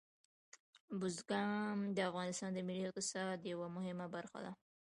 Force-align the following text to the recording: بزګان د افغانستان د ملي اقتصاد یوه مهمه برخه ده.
بزګان 0.99 1.77
د 1.95 1.99
افغانستان 2.09 2.49
د 2.53 2.59
ملي 2.67 2.83
اقتصاد 2.85 3.37
یوه 3.51 3.67
مهمه 3.75 4.05
برخه 4.15 4.39
ده. 4.45 4.51